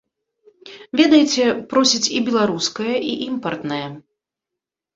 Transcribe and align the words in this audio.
Ведаеце, 1.01 1.43
просяць 1.75 2.03
і 2.21 2.23
беларускае, 2.31 2.95
і 3.13 3.15
імпартнае. 3.29 3.87